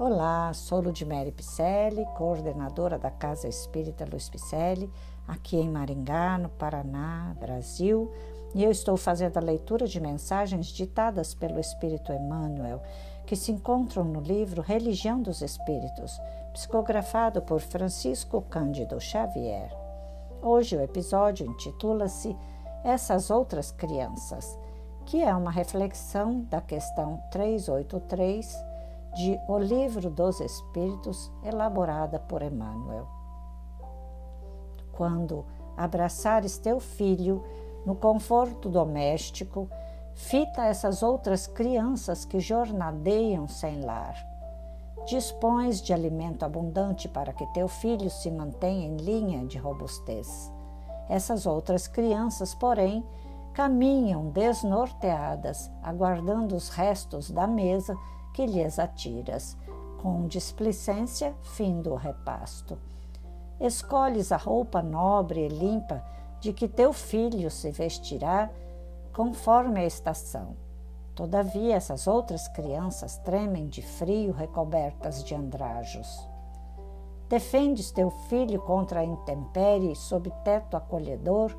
Olá, 0.00 0.52
sou 0.54 0.80
Ludmere 0.80 1.32
Picelli, 1.32 2.06
coordenadora 2.16 2.96
da 2.96 3.10
Casa 3.10 3.48
Espírita 3.48 4.06
Luiz 4.08 4.30
Picelli, 4.30 4.88
aqui 5.26 5.56
em 5.56 5.68
Maringá, 5.68 6.38
no 6.38 6.48
Paraná, 6.50 7.34
Brasil, 7.40 8.08
e 8.54 8.62
eu 8.62 8.70
estou 8.70 8.96
fazendo 8.96 9.38
a 9.38 9.40
leitura 9.40 9.88
de 9.88 9.98
mensagens 9.98 10.68
ditadas 10.68 11.34
pelo 11.34 11.58
Espírito 11.58 12.12
Emmanuel, 12.12 12.80
que 13.26 13.34
se 13.34 13.50
encontram 13.50 14.04
no 14.04 14.20
livro 14.20 14.62
Religião 14.62 15.20
dos 15.20 15.42
Espíritos, 15.42 16.16
psicografado 16.52 17.42
por 17.42 17.58
Francisco 17.58 18.40
Cândido 18.42 19.00
Xavier. 19.00 19.76
Hoje 20.40 20.76
o 20.76 20.80
episódio 20.80 21.44
intitula-se 21.44 22.36
Essas 22.84 23.30
Outras 23.30 23.72
Crianças, 23.72 24.56
que 25.04 25.20
é 25.20 25.34
uma 25.34 25.50
reflexão 25.50 26.42
da 26.42 26.60
questão 26.60 27.20
383 27.32 28.67
de 29.18 29.36
O 29.48 29.58
Livro 29.58 30.10
dos 30.10 30.38
Espíritos, 30.38 31.28
elaborada 31.42 32.20
por 32.20 32.40
Emmanuel. 32.40 33.04
Quando 34.92 35.44
abraçares 35.76 36.56
teu 36.56 36.78
filho 36.78 37.42
no 37.84 37.96
conforto 37.96 38.68
doméstico, 38.68 39.68
fita 40.14 40.66
essas 40.66 41.02
outras 41.02 41.48
crianças 41.48 42.24
que 42.24 42.38
jornadeiam 42.38 43.48
sem 43.48 43.80
lar. 43.80 44.14
Dispões 45.04 45.82
de 45.82 45.92
alimento 45.92 46.44
abundante 46.44 47.08
para 47.08 47.32
que 47.32 47.46
teu 47.46 47.66
filho 47.66 48.08
se 48.08 48.30
mantenha 48.30 48.86
em 48.86 48.98
linha 48.98 49.44
de 49.44 49.58
robustez. 49.58 50.52
Essas 51.08 51.44
outras 51.44 51.88
crianças, 51.88 52.54
porém, 52.54 53.04
caminham 53.52 54.30
desnorteadas, 54.30 55.68
aguardando 55.82 56.54
os 56.54 56.68
restos 56.68 57.32
da 57.32 57.48
mesa 57.48 57.96
que 58.32 58.46
lhes 58.46 58.78
atiras. 58.78 59.56
Com 60.00 60.26
displicência, 60.26 61.34
fim 61.42 61.80
do 61.80 61.94
repasto. 61.94 62.78
Escolhes 63.60 64.30
a 64.30 64.36
roupa 64.36 64.80
nobre 64.80 65.46
e 65.46 65.48
limpa 65.48 66.04
de 66.40 66.52
que 66.52 66.68
teu 66.68 66.92
filho 66.92 67.50
se 67.50 67.70
vestirá 67.70 68.48
conforme 69.12 69.80
a 69.80 69.84
estação. 69.84 70.56
Todavia, 71.14 71.74
essas 71.74 72.06
outras 72.06 72.46
crianças 72.46 73.18
tremem 73.18 73.66
de 73.66 73.82
frio 73.82 74.32
recobertas 74.32 75.24
de 75.24 75.34
andrajos. 75.34 76.28
Defendes 77.28 77.90
teu 77.90 78.10
filho 78.28 78.60
contra 78.62 79.00
a 79.00 79.04
intempérie 79.04 79.96
sob 79.96 80.32
teto 80.44 80.76
acolhedor, 80.76 81.52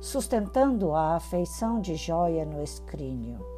sustentando 0.00 0.92
a 0.92 1.14
afeição 1.14 1.80
de 1.80 1.94
joia 1.94 2.44
no 2.44 2.60
escrínio. 2.60 3.57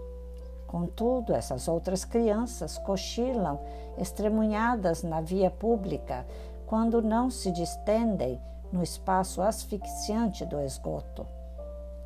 Contudo, 0.71 1.35
essas 1.35 1.67
outras 1.67 2.05
crianças 2.05 2.79
cochilam 2.79 3.59
estremunhadas 3.99 5.03
na 5.03 5.21
via 5.21 5.51
pública 5.51 6.25
quando 6.65 7.03
não 7.03 7.29
se 7.29 7.51
distendem 7.51 8.41
no 8.71 8.81
espaço 8.81 9.43
asfixiante 9.43 10.47
do 10.47 10.61
esgoto. 10.61 11.27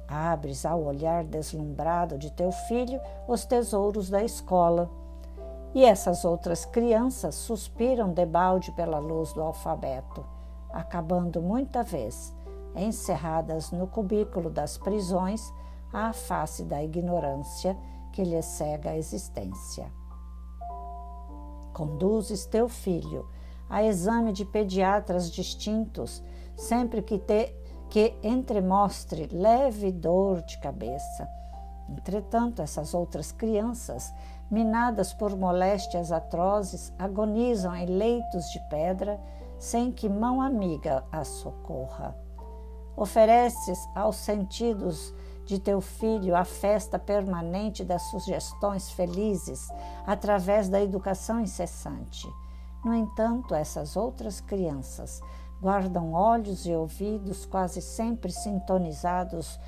Abres 0.08 0.64
ao 0.64 0.82
olhar 0.82 1.24
deslumbrado 1.24 2.16
de 2.16 2.32
teu 2.32 2.50
filho 2.50 2.98
os 3.28 3.44
tesouros 3.44 4.08
da 4.08 4.24
escola. 4.24 4.88
E 5.74 5.84
essas 5.84 6.24
outras 6.24 6.64
crianças 6.64 7.34
suspiram 7.34 8.14
debalde 8.14 8.72
pela 8.72 8.98
luz 8.98 9.30
do 9.34 9.42
alfabeto, 9.42 10.24
acabando 10.70 11.42
muita 11.42 11.82
vez 11.82 12.34
encerradas 12.74 13.70
no 13.72 13.86
cubículo 13.86 14.48
das 14.48 14.78
prisões 14.78 15.52
à 15.92 16.14
face 16.14 16.64
da 16.64 16.82
ignorância 16.82 17.76
que 18.14 18.22
lhe 18.22 18.40
cega 18.40 18.90
a 18.90 18.96
existência. 18.96 19.92
Conduzes 21.72 22.46
teu 22.46 22.68
filho 22.68 23.28
a 23.68 23.82
exame 23.82 24.32
de 24.32 24.44
pediatras 24.44 25.32
distintos, 25.32 26.22
sempre 26.54 27.02
que, 27.02 27.18
te, 27.18 27.52
que 27.90 28.16
entremostre 28.22 29.26
leve 29.32 29.90
dor 29.90 30.42
de 30.42 30.56
cabeça. 30.60 31.28
Entretanto, 31.88 32.62
essas 32.62 32.94
outras 32.94 33.32
crianças, 33.32 34.14
minadas 34.48 35.12
por 35.12 35.36
moléstias 35.36 36.12
atrozes, 36.12 36.92
agonizam 36.96 37.74
em 37.74 37.86
leitos 37.86 38.48
de 38.50 38.60
pedra, 38.70 39.20
sem 39.58 39.90
que 39.90 40.08
mão 40.08 40.40
amiga 40.40 41.04
as 41.10 41.26
socorra. 41.26 42.16
Ofereces 42.96 43.78
aos 43.92 44.14
sentidos 44.16 45.12
de 45.46 45.58
teu 45.58 45.80
filho 45.80 46.34
a 46.34 46.44
festa 46.44 46.98
permanente 46.98 47.84
das 47.84 48.02
sugestões 48.10 48.90
felizes 48.90 49.68
através 50.06 50.68
da 50.68 50.80
educação 50.82 51.40
incessante. 51.40 52.26
No 52.84 52.94
entanto, 52.94 53.54
essas 53.54 53.96
outras 53.96 54.40
crianças 54.40 55.22
guardam 55.60 56.12
olhos 56.12 56.66
e 56.66 56.72
ouvidos 56.72 57.46
quase 57.46 57.80
sempre 57.80 58.30
sintonizados 58.30 59.58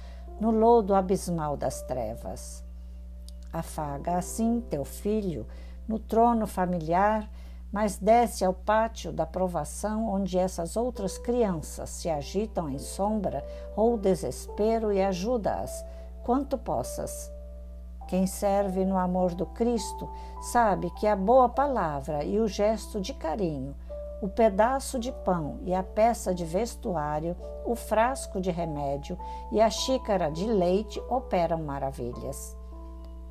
no 0.40 0.50
lodo 0.50 0.94
abismal 0.94 1.56
das 1.56 1.82
trevas. 1.82 2.62
Afaga 3.52 4.18
assim 4.18 4.60
teu 4.68 4.84
filho 4.84 5.46
no 5.88 5.98
trono 5.98 6.46
familiar 6.46 7.30
mas 7.76 7.98
desce 7.98 8.42
ao 8.42 8.54
pátio 8.54 9.12
da 9.12 9.26
provação, 9.26 10.08
onde 10.08 10.38
essas 10.38 10.78
outras 10.78 11.18
crianças 11.18 11.90
se 11.90 12.08
agitam 12.08 12.70
em 12.70 12.78
sombra 12.78 13.46
ou 13.76 13.98
desespero 13.98 14.90
e 14.90 15.02
ajuda-as 15.02 15.84
quanto 16.24 16.56
possas. 16.56 17.30
Quem 18.08 18.26
serve 18.26 18.82
no 18.86 18.96
amor 18.96 19.34
do 19.34 19.44
Cristo 19.44 20.08
sabe 20.40 20.88
que 20.92 21.06
a 21.06 21.14
boa 21.14 21.50
palavra 21.50 22.24
e 22.24 22.40
o 22.40 22.48
gesto 22.48 22.98
de 22.98 23.12
carinho, 23.12 23.76
o 24.22 24.28
pedaço 24.28 24.98
de 24.98 25.12
pão 25.12 25.58
e 25.62 25.74
a 25.74 25.82
peça 25.82 26.34
de 26.34 26.46
vestuário, 26.46 27.36
o 27.66 27.76
frasco 27.76 28.40
de 28.40 28.50
remédio 28.50 29.18
e 29.52 29.60
a 29.60 29.68
xícara 29.68 30.30
de 30.30 30.46
leite 30.46 30.98
operam 31.10 31.62
maravilhas. 31.62 32.56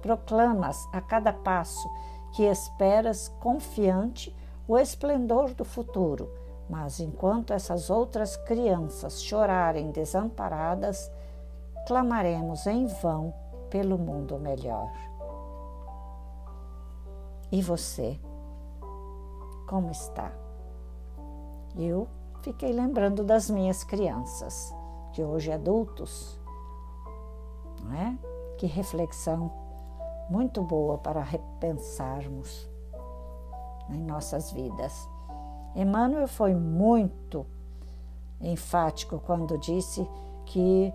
Proclamas 0.03 0.77
a 0.93 1.01
cada 1.01 1.33
passo 1.33 1.89
que 2.35 2.43
esperas 2.43 3.29
confiante 3.39 4.35
o 4.67 4.77
esplendor 4.77 5.53
do 5.53 5.63
futuro, 5.63 6.29
mas 6.69 6.99
enquanto 6.99 7.53
essas 7.53 7.89
outras 7.89 8.35
crianças 8.35 9.23
chorarem 9.23 9.89
desamparadas, 9.91 11.09
clamaremos 11.87 12.67
em 12.67 12.87
vão 12.87 13.33
pelo 13.69 13.97
mundo 13.97 14.37
melhor. 14.37 14.91
E 17.49 17.61
você? 17.61 18.19
Como 19.65 19.89
está? 19.89 20.29
Eu 21.77 22.05
fiquei 22.41 22.73
lembrando 22.73 23.23
das 23.23 23.49
minhas 23.49 23.81
crianças, 23.85 24.75
de 25.13 25.23
hoje 25.23 25.53
adultos, 25.53 26.37
não 27.81 27.93
é? 27.93 28.17
Que 28.57 28.65
reflexão 28.65 29.64
muito 30.29 30.61
boa 30.61 30.97
para 30.97 31.21
repensarmos 31.21 32.69
em 33.89 34.01
nossas 34.01 34.51
vidas. 34.51 35.07
Emmanuel 35.75 36.27
foi 36.27 36.53
muito 36.53 37.45
enfático 38.41 39.19
quando 39.19 39.57
disse 39.57 40.07
que 40.45 40.93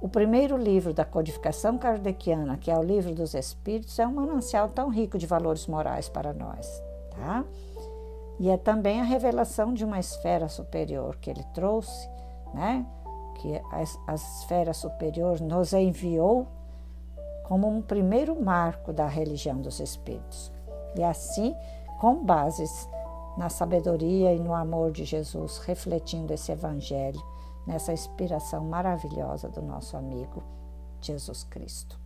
o 0.00 0.08
primeiro 0.08 0.56
livro 0.56 0.94
da 0.94 1.04
codificação 1.04 1.76
kardeciana, 1.76 2.56
que 2.56 2.70
é 2.70 2.78
o 2.78 2.82
Livro 2.82 3.14
dos 3.14 3.34
Espíritos, 3.34 3.98
é 3.98 4.06
um 4.06 4.14
manancial 4.14 4.68
tão 4.68 4.88
rico 4.88 5.18
de 5.18 5.26
valores 5.26 5.66
morais 5.66 6.08
para 6.08 6.32
nós, 6.32 6.82
tá? 7.10 7.44
E 8.38 8.48
é 8.48 8.56
também 8.56 9.00
a 9.00 9.04
revelação 9.04 9.74
de 9.74 9.84
uma 9.84 10.00
esfera 10.00 10.48
superior 10.48 11.16
que 11.16 11.28
ele 11.28 11.44
trouxe, 11.52 12.08
né? 12.54 12.86
Que 13.36 13.56
a, 13.56 14.12
a 14.12 14.14
esfera 14.14 14.72
superior 14.72 15.38
nos 15.38 15.74
enviou 15.74 16.46
como 17.50 17.66
um 17.66 17.82
primeiro 17.82 18.40
marco 18.40 18.92
da 18.92 19.08
religião 19.08 19.60
dos 19.60 19.80
espíritos. 19.80 20.52
E 20.94 21.02
assim, 21.02 21.52
com 22.00 22.24
bases 22.24 22.88
na 23.36 23.48
sabedoria 23.48 24.32
e 24.32 24.38
no 24.38 24.54
amor 24.54 24.92
de 24.92 25.04
Jesus, 25.04 25.58
refletindo 25.58 26.32
esse 26.32 26.52
evangelho, 26.52 27.20
nessa 27.66 27.92
inspiração 27.92 28.64
maravilhosa 28.66 29.48
do 29.48 29.60
nosso 29.60 29.96
amigo 29.96 30.44
Jesus 31.00 31.42
Cristo. 31.42 31.98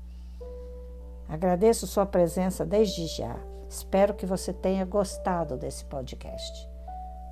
Agradeço 1.29 1.87
sua 1.87 2.07
presença 2.07 2.65
desde 2.65 3.07
já. 3.09 3.37
Espero 3.69 4.15
que 4.15 4.25
você 4.25 4.51
tenha 4.51 4.87
gostado 4.87 5.59
desse 5.59 5.85
podcast. 5.85 6.71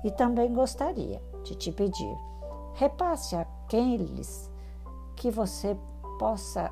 E 0.03 0.11
também 0.11 0.53
gostaria 0.53 1.19
de 1.43 1.55
te 1.55 1.71
pedir, 1.71 2.17
repasse 2.75 3.35
aqueles 3.35 4.51
que 5.15 5.31
você 5.31 5.75
possa 6.19 6.71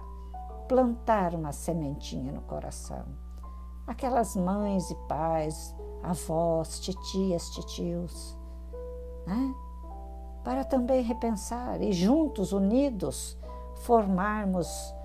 plantar 0.71 1.35
uma 1.35 1.51
sementinha 1.51 2.31
no 2.31 2.39
coração. 2.43 3.03
Aquelas 3.85 4.37
mães 4.37 4.89
e 4.89 4.95
pais, 5.05 5.75
avós, 6.01 6.79
titias, 6.79 7.49
titios, 7.49 8.37
né? 9.27 9.53
para 10.45 10.63
também 10.63 11.03
repensar 11.03 11.81
e 11.81 11.91
juntos, 11.91 12.53
unidos, 12.53 13.37
formarmos 13.81 14.95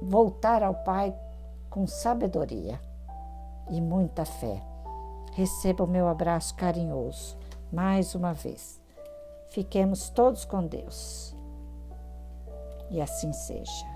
voltar 0.00 0.62
ao 0.62 0.74
Pai 0.74 1.14
com 1.70 1.86
sabedoria 1.86 2.80
e 3.70 3.80
muita 3.80 4.24
fé. 4.24 4.62
Receba 5.32 5.84
o 5.84 5.88
meu 5.88 6.08
abraço 6.08 6.54
carinhoso 6.54 7.36
mais 7.72 8.14
uma 8.14 8.34
vez. 8.34 8.81
Fiquemos 9.52 10.08
todos 10.08 10.46
com 10.46 10.66
Deus. 10.66 11.36
E 12.90 13.02
assim 13.02 13.30
seja. 13.34 13.91